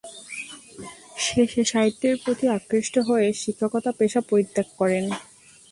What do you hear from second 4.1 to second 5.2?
পরিত্যাগ করেন।